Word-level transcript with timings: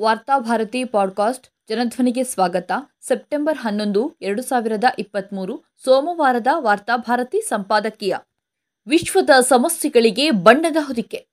Varthabharati 0.00 0.84
podcast 0.84 1.48
ಜನಧ್ವನಿಗೆ 1.68 2.24
ಸ್ವಾಗತ. 2.24 2.72
September 3.00 3.58
ಹನ್ನೊಂದು, 3.58 4.12
ಎರಡು 4.22 4.42
ಸಾವಿರದ 4.42 4.84
ಇಪ್ಪತ್ತ್ಮೂರು 4.98 5.62
ಸೋಮವಾರದ 5.84 6.46
ವಾರ್ತಾಭಾರತಿ 6.56 7.40
ಸಂಪಾದಕೀಯ. 7.40 8.16
ವಿಶ್ವದ 8.86 9.30
ಸಮಸ್ಯೆಗಳಿಗೆ 9.40 10.30
ಬಣ್ಣದ 10.30 10.76
ಹೊದಿಕೆ. 10.80 11.28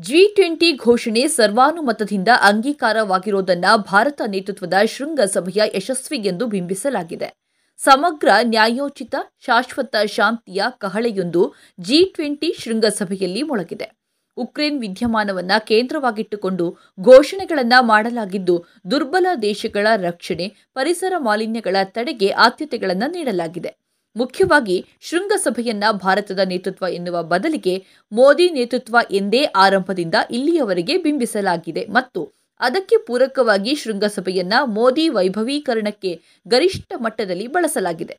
ಜಿ 0.00 0.34
ಟ್ವೆಂಟಿ 0.34 0.76
ಘೋಷಣೆ 0.76 1.28
ಸರ್ವಾನುಮತದಿಂದ 1.28 2.28
ಅಂಗೀಕಾರವಾಗಿರುವುದನ್ನು 2.42 3.78
ಭಾರತ 3.78 4.22
ನೇತೃತ್ವದ 4.26 4.74
ಶೃಂಗಸಭೆಯ 4.88 5.62
ಯಶಸ್ವಿ 5.74 6.18
ಎಂದು 6.18 6.46
ಬಿಂಬಿಸಲಾಗಿದೆ. 6.46 7.34
ಸಮಗ್ರ, 7.76 8.28
ನ್ಯಾಯೋಚಿತ, 8.42 9.14
ಶಾಶ್ವತ, 9.38 9.96
ಶಾಂತಿಯ 10.06 10.62
ಕಹಳೆಯೊಂದು 10.78 11.54
ಜಿ 11.80 12.04
ಟ್ವೆಂಟಿ 12.04 12.54
ಶೃಂಗಸಭೆಯಲ್ಲಿ 12.58 13.42
ಮೊಳಗಿದೆ. 13.42 13.99
ಉಕ್ರೇನ್ 14.36 14.80
ವಿದ್ಯಮಾನವನ್ನ 14.80 15.50
ಕೇಂದ್ರವಾಗಿಟ್ಟುಕೊಂಡು 15.66 16.76
ಘೋಷಣೆಗಳನ್ನು 17.00 17.82
ಮಾಡಲಾಗಿದ್ದು, 17.82 18.64
ದುರ್ಬಲ 18.90 19.26
ದೇಶಗಳ 19.42 19.86
ರಕ್ಷಣೆ, 19.96 20.52
ಪರಿಸರ 20.74 21.12
ಮಾಲಿನ್ಯಗಳ 21.18 21.76
ತಡೆಗೆ 21.84 22.28
ಆದ್ಯತೆಗಳನ್ನು 22.28 23.10
ನೀಡಲಾಗಿದೆ. 23.10 23.76
ಮುಖ್ಯವಾಗಿ, 24.16 24.86
ಶೃಂಗಸಭೆಯನ್ನ 25.00 25.84
ಭಾರತದ 25.92 26.38
ನೇತೃತ್ವ 26.38 26.86
ಎನ್ನುವ 26.90 27.22
ಬದಲಿಗೆ 27.22 27.86
ಮೋದಿ 28.12 28.50
ನೇತೃತ್ವ 28.50 28.96
ಎಂದೇ 29.10 29.44
ಆರಂಭದಿಂದ 29.44 30.14
ಇಲ್ಲಿಯವರೆಗೆ 30.30 30.98
ಬಿಂಬಿಸಲಾಗಿದೆ 30.98 31.86
ಮತ್ತು 31.86 32.32
ಅದಕ್ಕೆ 32.60 32.96
ಪೂರಕವಾಗಿ 32.96 33.74
ಶೃಂಗಸಭೆಯನ್ನ 33.74 34.52
ಮೋದಿ 34.64 35.08
ವೈಭವೀಕರಣಕ್ಕೆ 35.08 36.20
ಗರಿಷ್ಠ 36.48 36.92
ಮಟ್ಟದಲ್ಲಿ 36.96 37.46
ಬಳಸಲಾಗಿದೆ. 37.46 38.16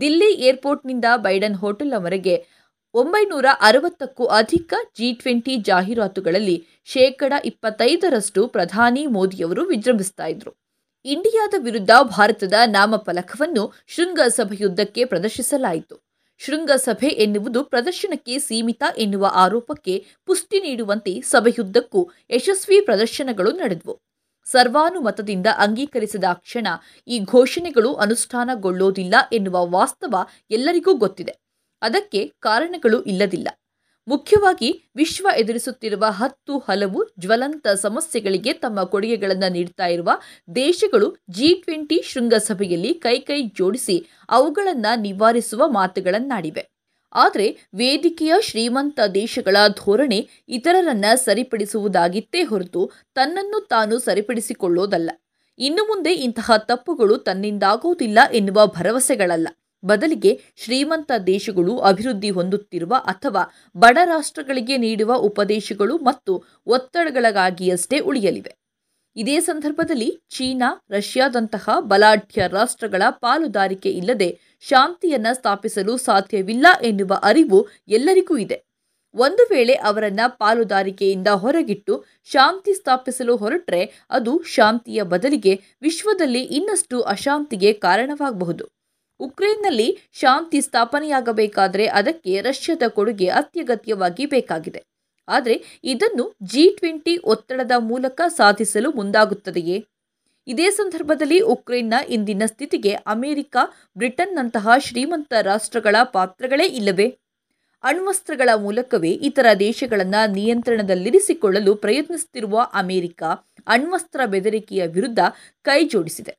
ದಿಲ್ಲಿ 0.00 0.32
ಏರ್ಪೋರ್ಟ್ನಿಂದ 0.32 1.04
ಬೈಡನ್ 1.16 1.54
ಹೋಟೆಲ್ವರೆಗೆ 1.54 2.55
ಒಂಬೈನೂರ 2.96 3.46
ಅರವತ್ತಕ್ಕೂ 3.60 4.24
ಅಧಿಕ 4.24 4.74
ಜಿ 4.98 5.12
ಟ್ವೆಂಟಿ 5.12 5.56
ಜಾಹೀರಾತುಗಳಲ್ಲಿ 5.56 6.66
ಶೇಕಡ 6.84 7.32
ಇಪ್ಪತ್ತೈದರಷ್ಟು 7.44 8.48
ಪ್ರಧಾನಿ 8.48 9.06
ಮೋದಿಯವರು 9.06 9.64
ವಿಜೃಂಭಿಸ್ತಾ 9.64 10.26
ಇದ್ರು. 10.26 10.52
ಇಂಡಿಯಾದ 11.04 11.54
ವಿರುದ್ಧ 11.58 11.90
ಭಾರತದ 12.02 12.52
ನಾಮಫಲಕವನ್ನು 12.66 13.72
ಶೃಂಗಸಭೆಯುದ್ದಕ್ಕೆ 13.86 15.04
ಪ್ರದರ್ಶಿಸಲಾಯಿತು. 15.04 15.96
ಶೃಂಗಸಭೆ 16.38 17.06
ಎನ್ನುವುದು 17.06 17.64
ಪ್ರದರ್ಶನಕ್ಕೆ 17.64 18.38
ಸೀಮಿತ 18.38 18.82
ಎನ್ನುವ 18.98 19.30
ಆರೋಪಕ್ಕೆ 19.34 20.06
ಪುಷ್ಟಿ 20.26 20.60
ನೀಡುವಂತೆ 20.60 21.20
ಸಭೆಯುದ್ದಕ್ಕೂ 21.20 22.10
ಯಶಸ್ವಿ 22.30 22.80
ಪ್ರದರ್ಶನಗಳು 22.80 23.52
ನಡೆದವು. 23.52 24.00
ಸರ್ವಾನುಮತದಿಂದ 24.44 25.46
ಅಂಗೀಕರಿಸಿದ 25.58 26.24
ಕ್ಷಣ 26.32 26.66
ಈ 27.08 27.18
ಘೋಷಣೆಗಳು 27.24 27.94
ಅನುಷ್ಠಾನಗೊಳ್ಳೋದಿಲ್ಲ 27.94 29.14
ಎನ್ನುವ 29.32 29.66
ವಾಸ್ತವ 29.70 30.14
ಎಲ್ಲರಿಗೂ 30.50 30.94
ಗೊತ್ತಿದೆ. 30.94 31.45
ಅದಕ್ಕೆ 31.82 32.32
ಕಾರಣಗಳು 32.40 33.02
ಇಲ್ಲದಿಲ್ಲ. 33.02 33.48
ಮುಖ್ಯವಾಗಿ 34.08 34.82
ವಿಶ್ವ 34.96 35.28
ಎದುರಿಸುತ್ತಿರುವ 35.36 36.04
ಹತ್ತು 36.08 36.58
ಹಲವು 36.58 37.04
ಜ್ವಲಂತ 37.18 37.66
ಸಮಸ್ಯೆಗಳಿಗೆ 37.68 38.52
ತಮ್ಮ 38.52 38.84
ಕೊಡುಗೆಗಳನ್ನು 38.84 39.52
ನೀಡ್ತಾ 39.52 39.86
ಇರುವ 39.86 40.10
ದೇಶಗಳು 40.54 41.16
ಜಿ 41.30 41.54
ಟ್ವೆಂಟಿ 41.54 42.02
ಶೃಂಗಸಭೆಯಲ್ಲಿ 42.02 42.94
ಕೈಕೈ 42.94 43.42
ಜೋಡಿಸಿ 43.42 44.06
ಅವುಗಳನ್ನು 44.30 45.00
ನಿವಾರಿಸುವ 45.00 45.68
ಮಾತುಗಳನ್ನಾಡಿವೆ. 45.68 46.76
ಆದರೆ 47.12 47.68
ವೇದಿಕೆಯ 47.74 48.32
ಶ್ರೀಮಂತ 48.40 49.00
ದೇಶಗಳ 49.14 49.56
ಧೋರಣೆ 49.68 50.28
ಇತರರನ್ನ 50.48 51.04
ಸರಿಪಡಿಸುವುದಾಗಿತ್ತೇ 51.14 52.42
ಹೊರತು 52.42 52.90
ತನ್ನನ್ನು 53.14 53.66
ತಾನು 53.66 53.98
ಸರಿಪಡಿಸಿಕೊಳ್ಳೋದಲ್ಲ. 53.98 55.10
ಇನ್ನು 55.58 55.84
ಮುಂದೆ 55.84 56.14
ಇಂತಹ 56.14 56.52
ತಪ್ಪುಗಳು 56.56 57.16
ತನ್ನಿಂದಾಗೋದಿಲ್ಲ 57.18 58.18
ಎನ್ನುವ 58.32 58.66
ಭರವಸೆಗಳಲ್ಲ. 58.66 59.48
ಬದಲಿಗೆ 59.86 60.40
ಶ್ರೀಮಂತ 60.56 61.12
ದೇಶಗಳು 61.26 61.78
ಅಭಿವೃದ್ಧಿ 61.78 62.30
ಹೊಂದುತ್ತಿರುವ 62.30 62.94
ಅಥವಾ 63.04 63.54
ಬಡ 63.76 63.98
ರಾಷ್ಟ್ರಗಳಿಗೆ 64.04 64.76
ನೀಡುವ 64.76 65.14
ಉಪದೇಶಗಳು 65.14 65.98
ಮತ್ತು 65.98 66.44
ಒತ್ತಡಗಳಿಗಾಗಿಯಷ್ಟೇ 66.66 67.98
ಉಳಿಯಲಿವೆ. 67.98 68.54
ಇದೇ 69.16 69.40
ಸಂದರ್ಭದಲ್ಲಿ 69.40 70.20
ಚೀನಾ, 70.30 70.84
ರಷ್ಯಾದಂತಹ 70.90 71.76
ಬಲಾಢ್ಯ 71.80 72.48
ರಾಷ್ಟ್ರಗಳ 72.48 73.02
ಪಾಲುದಾರಿಕೆ 73.10 73.90
ಇಲ್ಲದೆ 73.90 74.38
ಶಾಂತಿಯನ್ನು 74.60 75.34
ಸ್ಥಾಪಿಸಲು 75.34 75.96
ಸಾಧ್ಯವಿಲ್ಲ 75.96 76.66
ಎನ್ನುವ 76.82 77.20
ಅರಿವು 77.22 77.68
ಎಲ್ಲರಿಗೂ 77.88 78.36
ಇದೆ. 78.36 78.62
ಒಂದು 79.14 79.42
ವೇಳೆ 79.54 79.74
ಅವರನ್ನ 79.74 80.20
ಪಾಲುದಾರಿಕೆಯಿಂದ 80.26 81.28
ಹೊರಗಿಟ್ಟು 81.28 82.04
ಶಾಂತಿ 82.24 82.74
ಸ್ಥಾಪಿಸಲು 82.74 83.36
ಹೊರಟ್ರೆ 83.36 83.82
ಅದು 84.10 84.42
ಶಾಂತಿಯ 84.42 85.02
ಬದಲಿಗೆ 85.02 85.60
ವಿಶ್ವದಲ್ಲಿ 85.82 86.42
ಇನ್ನಷ್ಟು 86.42 87.00
ಅಶಾಂತಿಗೆ 87.00 87.72
ಕಾರಣವಾಗಬಹುದು. 87.72 88.75
ಉಕ್ರೇನ್ನಲ್ಲಿ 89.20 89.98
ಶಾಂತಿ 90.12 90.60
ಸ್ಥಾಪನೆಯಾಗಬೇಕಾದರೆ 90.60 91.86
ಅದಕ್ಕೆ 91.86 92.40
ರಷ್ಯಾದ 92.40 92.82
ಕೊಡುಗೆ 92.88 93.28
ಅತ್ಯಗತ್ಯವಾಗಿ 93.28 94.26
ಬೇಕಾಗಿದೆ. 94.26 94.82
ಆದರೆ 95.28 95.62
ಇದನ್ನು 95.84 96.34
ಜಿ 96.42 96.76
ಟ್ವೆಂಟಿ 96.76 97.16
ಒತ್ತಡದ 97.24 97.72
ಮೂಲಕ 97.76 98.20
ಸಾಧಿಸಲು 98.28 98.92
ಮುಂದಾಗುತ್ತದೆಯೇ? 98.92 99.84
ಇದೇ 100.48 100.70
ಸಂದರ್ಭದಲ್ಲಿ 100.70 101.40
ಉಕ್ರೇನ್ನ 101.40 101.94
ಇಂದಿನ 102.08 102.42
ಸ್ಥಿತಿಗೆ 102.46 102.94
ಅಮೆರಿಕ, 102.94 103.56
ಬ್ರಿಟನ್ನಂತಹ 103.96 104.68
ಶ್ರೀಮಂತ 104.78 105.32
ರಾಷ್ಟ್ರಗಳ 105.42 105.96
ಪಾತ್ರಗಳೇ 106.02 106.66
ಇಲ್ಲವೇ? 106.66 107.18
ಅಣ್ವಸ್ತ್ರಗಳ 107.84 108.48
ಮೂಲಕವೇ 108.54 109.10
ಇತರ 109.10 109.46
ದೇಶಗಳನ್ನು 109.60 110.32
ನಿಯಂತ್ರಣದಲ್ಲಿರಿಸಿಕೊಳ್ಳಲು 110.32 111.74
ಪ್ರಯತ್ನಿಸುತ್ತಿರುವ 111.74 112.66
ಅಮೆರಿಕ 112.72 113.22
ಅಣ್ವಸ್ತ್ರ 113.66 114.20
ಬೆದರಿಕೆಯ 114.26 114.86
ವಿರುದ್ಧ 114.86 115.20
ಕೈ 115.62 115.84
ಜೋಡಿಸಿದೆ 115.84 116.32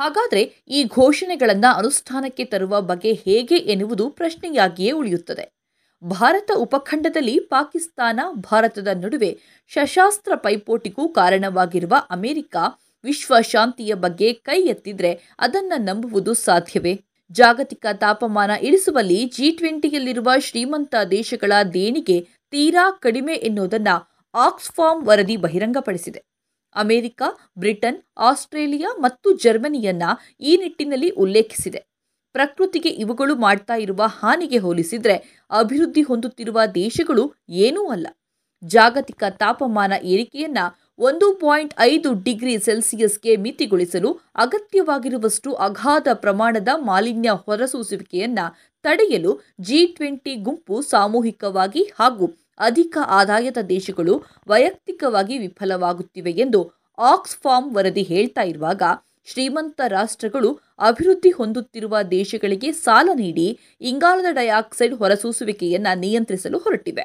ಹಾಗಾದರೆ 0.00 0.62
ಈ 0.68 0.84
ಘೋಷಣೆಗಳನ್ನು 0.84 1.76
ಅನುಷ್ಠಾನಕ್ಕೆ 1.76 2.44
ತರುವ 2.44 2.80
ಬಗ್ಗೆ 2.80 3.12
ಹೇಗೆ 3.12 3.56
ಎನ್ನುವುದು 3.56 4.10
ಪ್ರಶ್ನೆಯಾಗಿಯೇ 4.10 4.90
ಉಳಿಯುತ್ತದೆ. 4.90 5.52
ಭಾರತ 6.04 6.50
ಉಪಖಂಡದಲ್ಲಿ 6.56 7.40
ಪಾಕಿಸ್ತಾನ, 7.40 8.20
ಭಾರತದ 8.32 8.88
ನಡುವೆ 8.88 9.38
ಸಶಾಸ್ತ್ರ 9.74 10.34
ಪೈಪೋಟಿಗೂ 10.34 11.08
ಕಾರಣವಾಗಿರುವ 11.08 11.96
ಅಮೆರಿಕ 12.10 12.56
ವಿಶ್ವ 13.04 13.40
ಶಾಂತಿಯ 13.40 13.94
ಬಗ್ಗೆ 13.94 14.32
ಕೈ 14.32 14.62
ಎತ್ತಿದ್ರೆ 14.62 15.20
ಅದನ್ನು 15.38 15.82
ನಂಬುವುದು 15.82 16.34
ಸಾಧ್ಯವೇ? 16.34 17.00
ಜಾಗತಿಕ 17.32 17.86
ತಾಪಮಾನ 17.92 18.50
ಇಳಿಸುವಲ್ಲಿ 18.50 19.24
ಜಿ 19.24 19.50
ಟ್ವೆಂಟಿಯಲ್ಲಿರುವ 19.50 20.30
ಶ್ರೀಮಂತ 20.38 20.94
ದೇಶಗಳ 21.10 21.52
ದೇಣಿಗೆ 21.74 22.28
ತೀರಾ 22.50 22.90
ಕಡಿಮೆ 22.90 23.34
ಎನ್ನುವುದನ್ನು 23.34 24.28
ಆಕ್ಸ್ಫಾರ್ಮ್ 24.34 25.06
ವರದಿ 25.06 25.36
ಬಹಿರಂಗಪಡಿಸಿದೆ. 25.36 26.29
ಅಮೆರಿಕ, 26.76 27.22
ಬ್ರಿಟನ್, 27.58 27.98
ಆಸ್ಟ್ರೇಲಿಯಾ 28.18 28.88
ಮತ್ತು 28.98 29.32
ಜರ್ಮನಿಯನ್ನ 29.36 30.02
ಈ 30.40 30.56
ನಿಟ್ಟಿನಲ್ಲಿ 30.56 31.10
ಉಲ್ಲೇಖಿಸಿದೆ. 31.10 31.80
ಪ್ರಕೃತಿಗೆ 32.34 32.88
ಇವುಗಳು 32.88 33.36
ಮಾಡ್ತಾ 33.36 33.74
ಇರುವ 33.74 34.02
ಹಾನಿಗೆ 34.06 34.58
ಹೋಲಿಸಿದ್ರೆ 34.58 35.16
ಅಭಿವೃದ್ಧಿ 35.50 36.02
ಹೊಂದುತ್ತಿರುವ 36.02 36.60
ದೇಶಗಳು 36.74 37.34
ಏನೂ 37.48 37.88
ಅಲ್ಲ. 37.90 38.06
ಜಾಗತಿಕ 38.62 39.24
ತಾಪಮಾನ 39.38 39.92
ಏರಿಕೆಯನ್ನ 40.04 40.58
ಒಂದು 40.98 41.34
ಪಾಯಿಂಟ್ 41.34 41.74
ಐದು 41.80 42.14
ಡಿಗ್ರಿ 42.22 42.58
ಸೆಲ್ಸಿಯಸ್ಗೆ 42.58 43.36
ಮಿತಿಗೊಳಿಸಲು 43.36 44.20
ಅಗತ್ಯವಾಗಿರುವಷ್ಟು 44.36 45.52
ಅಗಾಧ 45.52 46.08
ಪ್ರಮಾಣದ 46.14 46.68
ಮಾಲಿನ್ಯ 46.76 47.30
ಹೊರಸೂಸುವಿಕೆಯನ್ನ 47.30 48.38
ತಡೆಯಲು 48.84 49.40
ಜಿ 49.60 49.86
ಟ್ವೆಂಟಿ 49.86 50.34
ಗುಂಪು 50.36 50.82
ಸಾಮೂಹಿಕವಾಗಿ 50.82 51.90
ಹಾಗೂ 51.98 52.26
ಅಧಿಕ 52.60 52.98
ಆದಾಯದ 53.06 53.56
ದೇಶಗಳು 53.68 54.14
ವೈಯಕ್ತಿಕವಾಗಿ 54.48 55.38
ವಿಫಲವಾಗುತ್ತಿವೆ 55.38 56.32
ಎಂದು 56.32 56.60
ಆಕ್ಸ್ಫಾರ್ಮ್ 56.98 57.74
ವರದಿ 57.74 58.02
ಹೇಳ್ತಾ 58.02 58.42
ಇರುವಾಗ, 58.42 58.82
ಶ್ರೀಮಂತ 59.24 59.80
ರಾಷ್ಟ್ರಗಳು 59.88 60.50
ಅಭಿವೃದ್ಧಿ 60.78 61.30
ಹೊಂದುತ್ತಿರುವ 61.30 62.02
ದೇಶಗಳಿಗೆ 62.10 62.72
ಸಾಲ 62.72 63.08
ನೀಡಿ 63.14 63.46
ಇಂಗಾಲದ 63.80 64.30
ಡೈಆಕ್ಸೈಡ್ 64.32 64.94
ಹೊರಸೂಸುವಿಕೆಯನ್ನು 64.94 65.98
ನಿಯಂತ್ರಿಸಲು 65.98 66.58
ಹೊರಟಿವೆ. 66.58 67.04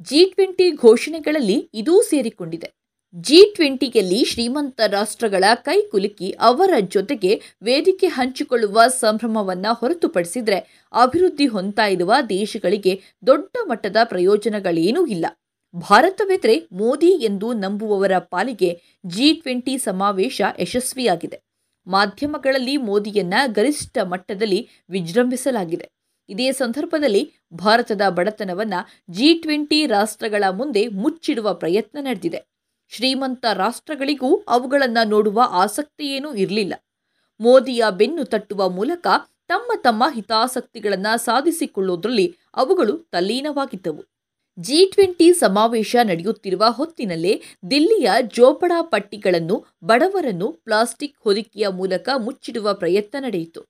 ಜಿ 0.00 0.24
ಟ್ವೆಂಟಿ 0.34 0.70
ಘೋಷಣೆಗಳಲ್ಲಿ 0.76 1.70
ಇದೂ 1.74 2.02
ಸೇರಿಕೊಂಡಿದೆ. 2.02 2.68
ಜಿ 3.16 3.52
ಟ್ವೆಂಟಿಯಲ್ಲಿ 3.54 4.24
ಶ್ರೀಮಂತ 4.24 4.80
ರಾಷ್ಟ್ರಗಳ 4.86 5.44
ಕೈಕುಲುಕಿ 5.54 6.30
ಅವರ 6.30 6.70
ಜೊತೆಗೆ 6.78 7.40
ವೇದಿಕೆ 7.62 8.06
ಹಂಚಿಕೊಳ್ಳುವ 8.06 8.80
ಸಂಭ್ರಮವನ್ನು 8.86 9.74
ಹೊರತುಪಡಿಸಿದರೆ 9.74 10.88
ಅಭಿವೃದ್ಧಿ 10.92 11.46
ಹೊಂದ್ತಾ 11.46 11.86
ಇರುವ 11.86 12.14
ದೇಶಗಳಿಗೆ 12.28 13.00
ದೊಡ್ಡ 13.26 13.56
ಮಟ್ಟದ 13.66 13.96
ಪ್ರಯೋಜನಗಳೇನೂ 14.04 15.06
ಇಲ್ಲ. 15.06 15.26
ಭಾರತವೆಂದರೆ 15.74 16.56
ಮೋದಿ 16.72 17.12
ಎಂದು 17.24 17.52
ನಂಬುವವರ 17.52 18.18
ಪಾಲಿಗೆ 18.18 18.82
ಜಿ 19.06 19.34
ಟ್ವೆಂಟಿ 19.34 19.78
ಸಮಾವೇಶ 19.78 20.42
ಯಶಸ್ವಿಯಾಗಿದೆ. 20.58 21.38
ಮಾಧ್ಯಮಗಳಲ್ಲಿ 21.86 22.76
ಮೋದಿಯನ್ನ 22.76 23.34
ಗರಿಷ್ಠ 23.46 23.98
ಮಟ್ಟದಲ್ಲಿ 23.98 24.68
ವಿಜೃಂಭಿಸಲಾಗಿದೆ. 24.90 25.88
ಇದೇ 26.28 26.52
ಸಂದರ್ಭದಲ್ಲಿ 26.52 27.32
ಭಾರತದ 27.54 28.02
ಬಡತನವನ್ನು 28.08 28.82
ಜಿ 29.10 29.34
ಟ್ವೆಂಟಿ 29.34 29.86
ರಾಷ್ಟ್ರಗಳ 29.86 30.44
ಮುಂದೆ 30.50 30.88
ಮುಚ್ಚಿಡುವ 30.88 31.54
ಪ್ರಯತ್ನ 31.54 31.98
ನಡೆದಿದೆ. 32.00 32.55
ಶ್ರೀಮಂತ 32.88 33.46
ರಾಷ್ಟ್ರಗಳಿಗೂ 33.52 34.36
ಅವುಗಳನ್ನು 34.36 35.08
ನೋಡುವ 35.08 35.42
ಆಸಕ್ತಿಯೇನೂ 35.50 36.34
ಇರಲಿಲ್ಲ. 36.34 36.74
ಮೋದಿಯ 37.40 37.84
ಬೆನ್ನು 37.90 38.24
ತಟ್ಟುವ 38.24 38.68
ಮೂಲಕ 38.68 39.06
ತಮ್ಮ 39.48 39.72
ತಮ್ಮ 39.76 40.04
ಹಿತಾಸಕ್ತಿಗಳನ್ನು 40.14 41.18
ಸಾಧಿಸಿಕೊಳ್ಳುವುದರಲ್ಲಿ 41.18 42.36
ಅವುಗಳು 42.54 42.98
ತಲ್ಲೀನವಾಗಿದ್ದವು. 42.98 44.04
ಜಿ 44.58 44.90
ಟ್ವೆಂಟಿ 44.94 45.32
ಸಮಾವೇಶ 45.32 45.96
ನಡೆಯುತ್ತಿರುವ 46.02 46.64
ಹೊತ್ತಿನಲ್ಲೇ 46.68 47.42
ದಿಲ್ಲಿಯ 47.70 48.10
ಜೋಪಡಾ 48.22 48.82
ಪಟ್ಟಿಗಳನ್ನು 48.82 49.66
ಬಡವರನ್ನು 49.84 50.52
ಪ್ಲಾಸ್ಟಿಕ್ 50.52 51.16
ಹೊದಿಕೆಯ 51.24 51.68
ಮೂಲಕ 51.68 52.08
ಮುಚ್ಚಿಡುವ 52.16 52.74
ಪ್ರಯತ್ನ 52.74 53.16
ನಡೆಯಿತು. 53.20 53.60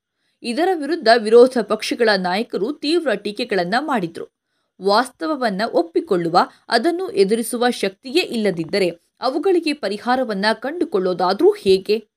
ಇದರ 0.43 0.69
ವಿರುದ್ಧ 0.75 1.09
ವಿರೋಧ 1.17 1.59
ಪಕ್ಷಗಳ 1.63 2.09
ನಾಯಕರು 2.17 2.73
ತೀವ್ರ 2.73 3.15
ಟೀಕೆಗಳನ್ನು 3.15 3.87
ಮಾಡಿದರು. 3.87 4.37
ವಾಸ್ತವವನ್ನು 4.83 5.71
ಒಪ್ಪಿಕೊಳ್ಳುವ, 5.73 6.39
ಅದನ್ನು 6.69 7.11
ಎದುರಿಸುವ 7.11 7.71
ಶಕ್ತಿಯೇ 7.71 8.23
ಇಲ್ಲದಿದ್ದರೆ 8.23 9.06
ಅವುಗಳಿಗೆ 9.21 9.73
ಪರಿಹಾರವನ್ನ 9.73 10.47
ಕಂಡುಕೊಳ್ಳೋದಾದ್ರೂ 10.53 11.53
ಹೇಗೆ? 11.53 12.09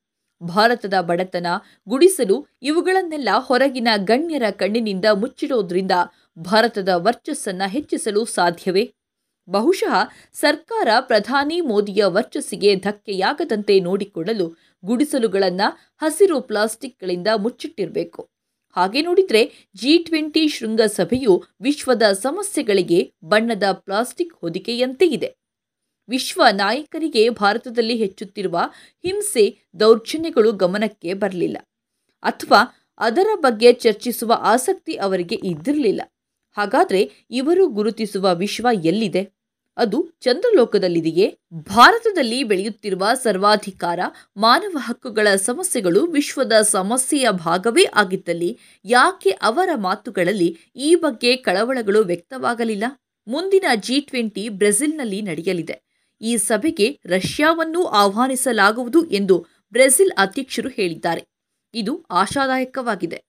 ಭಾರತದ 0.43 0.93
ಬಡತನ 1.01 1.47
ಗುಡಿಸಲು 1.87 2.47
ಇವುಗಳನ್ನೆಲ್ಲ 2.61 3.29
ಹೊರಗಿನ 3.37 3.87
ಗಣ್ಯರ 3.95 4.43
ಕಣ್ಣಿನಿಂದ 4.51 5.05
ಮುಚ್ಚಿಡೋದ್ರಿಂದ 5.13 5.91
ಭಾರತದ 6.39 6.89
ವರ್ಚಸ್ಸನ್ನ 6.95 7.61
ಹೆಚ್ಚಿಸಲು 7.67 8.25
ಸಾಧ್ಯವೇ? 8.25 8.93
ಬಹುಶಃ 9.49 9.93
ಸರ್ಕಾರ 10.33 10.87
ಪ್ರಧಾನಿ 10.99 11.61
ಮೋದಿಯ 11.61 12.05
ವರ್ಚಸ್ಸಿಗೆ 12.05 12.75
ಧಕ್ಕೆಯಾಗದಂತೆ 12.75 13.79
ನೋಡಿಕೊಳ್ಳಲು 13.79 14.55
ಗುಡಿಸಲುಗಳನ್ನು 14.85 15.95
ಹಸಿರು 15.97 16.41
ಪ್ಲಾಸ್ಟಿಕ್ಗಳಿಂದ 16.41 17.27
ಮುಚ್ಚಿಟ್ಟಿರಬೇಕು. 17.35 18.29
ಹಾಗೆ 18.75 19.01
ನೋಡಿದ್ರೆ 19.01 19.69
ಜಿ 19.75 19.97
ಟ್ವೆಂಟಿ 19.97 20.47
ಶೃಂಗಸಭೆಯು 20.47 21.43
ವಿಶ್ವದ 21.61 22.01
ಸಮಸ್ಯೆಗಳಿಗೆ 22.01 23.13
ಬಣ್ಣದ 23.23 23.63
ಪ್ಲಾಸ್ಟಿಕ್ 23.71 24.33
ಹೊದಿಕೆಯಂತೆ 24.41 25.07
ಇದೆ. 25.07 25.29
ವಿಶ್ವ 26.09 26.43
ನಾಯಕರಿಗೆ 26.51 27.29
ಭಾರತದಲ್ಲಿ 27.29 27.95
ಹೆಚ್ಚುತ್ತಿರುವ 27.95 28.59
ಹಿಂಸೆ 29.05 29.57
ದೌರ್ಜನ್ಯಗಳು 29.79 30.51
ಗಮನಕ್ಕೆ 30.51 31.13
ಬರಲಿಲ್ಲ. 31.13 31.57
ಅಥವಾ 32.23 32.87
ಅದರ 32.97 33.27
ಬಗ್ಗೆ 33.35 33.73
ಚರ್ಚಿಸುವ 33.73 34.33
ಆಸಕ್ತಿ 34.39 34.93
ಅವರಿಗೆ 34.97 35.35
ಇದ್ದಿರಲಿಲ್ಲ. 35.35 36.01
ಹಾಗಾದರೆ 36.57 37.11
ಇವರು 37.31 37.67
ಗುರುತಿಸುವ 37.67 38.35
ವಿಶ್ವ 38.35 38.67
ಎಲ್ಲಿದೆ? 38.83 39.39
ಅದು 39.77 40.09
ಚಂದ್ರಲೋಕದಲ್ಲಿದೆಯೇ? 40.21 41.37
ಭಾರತದಲ್ಲಿ 41.53 42.43
ಬೆಳೆಯುತ್ತಿರುವ 42.43 43.07
ಸರ್ವಾಧಿಕಾರ, 43.13 43.99
ಮಾನವ 44.37 44.77
ಹಕ್ಕುಗಳ 44.77 45.35
ಸಮಸ್ಯೆಗಳು 45.35 46.05
ವಿಶ್ವದ 46.05 46.53
ಸಮಸ್ಯೆಯ 46.61 47.27
ಭಾಗವೇ 47.31 47.85
ಆಗಿದ್ದಲ್ಲಿ 47.95 48.57
ಯಾಕೆ 48.85 49.29
ಅವರ 49.29 49.69
ಮಾತುಗಳಲ್ಲಿ 49.75 50.57
ಈ 50.75 50.95
ಬಗ್ಗೆ 50.95 51.35
ಕಳವಳಗಳು 51.35 52.03
ವ್ಯಕ್ತವಾಗಲಿಲ್ಲ? 52.03 52.83
ಮುಂದಿನ 53.27 53.65
ಜಿ 53.75 53.99
ಟ್ವೆಂಟಿ 53.99 54.49
ಬ್ರೆಜಿಲ್ನಲ್ಲಿ 54.49 55.21
ನಡೆಯಲಿದೆ. 55.21 55.88
ಈ 56.21 56.37
ಸಭೆಗೆ 56.37 56.99
ರಷ್ಯಾವನ್ನು 57.05 57.83
ಆಹ್ವಾನಿಸಲಾಗುವುದು 57.83 59.05
ಎಂದು 59.05 59.45
ಬ್ರೆಜಿಲ್ 59.71 60.11
ಅಧ್ಯಕ್ಷರು 60.17 60.69
ಹೇಳಿದ್ದಾರೆ. 60.69 61.27
ಇದು 61.73 62.05
ಆಶಾದಾಯಕವಾಗಿದೆ. 62.11 63.23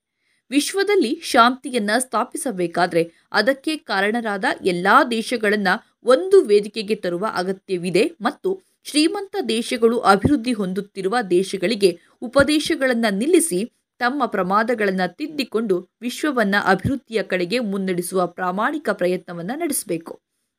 ವಿಶ್ವದಲ್ಲಿ 0.51 1.21
ಶಾಂತಿಯನ್ನ 1.23 1.89
ಸ್ಥಾಪಿಸಬೇಕಾದರೆ 1.99 3.11
ಅದಕ್ಕೆ 3.31 3.77
ಕಾರಣರಾದ 3.77 4.45
ಎಲ್ಲಾ 4.61 5.03
ದೇಶಗಳನ್ನ 5.03 5.67
ಒಂದು 6.03 6.41
ವೇದಿಕೆಗೆ 6.41 6.95
ತರುವ 6.95 7.27
ಅಗತ್ಯವಿದೆ 7.35 8.11
ಮತ್ತು 8.21 8.61
ಶ್ರೀಮಂತ 8.83 9.35
ದೇಶಗಳು 9.49 9.99
ಅಭಿವೃದ್ಧಿ 9.99 10.53
ಹೊಂದುತ್ತಿರುವ 10.53 11.17
ದೇಶಗಳಿಗೆ 11.29 11.99
ಉಪದೇಶಗಳನ್ನು 12.21 13.13
ನಿಲ್ಲಿಸಿ 13.13 13.71
ತಮ್ಮ 13.99 14.25
ಪ್ರಮಾದಗಳನ್ನು 14.25 15.15
ತಿದ್ದಿಕೊಂಡು 15.15 15.89
ವಿಶ್ವವನ್ನು 16.01 16.65
ಅಭಿವೃದ್ಧಿಯ 16.65 17.23
ಕಡೆಗೆ 17.23 17.59
ಮುನ್ನಡೆಸುವ 17.59 18.27
ಪ್ರಾಮಾಣಿಕ 18.27 18.89
ಪ್ರಯತ್ನವನ್ನು 18.89 19.59
ನಡೆಸಬೇಕು. 19.59 20.13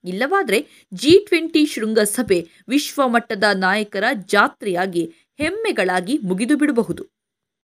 ಇಲ್ಲವಾದರೆ 0.04 0.58
ಜಿ 0.92 1.24
ಟ್ವೆಂಟಿ 1.28 1.66
ಶೃಂಗಸಭೆ 1.66 2.38
ವಿಶ್ವಮಟ್ಟದ 2.68 3.44
ನಾಯಕರ 3.54 4.04
ಜಾತ್ರೆಯಾಗಿ 4.26 5.04
ಹೆಮ್ಮೆಗಳಾಗಿ 5.38 6.18
ಮುಗಿದು 6.22 6.56
ಬಿಡಬಹುದು 6.56 7.04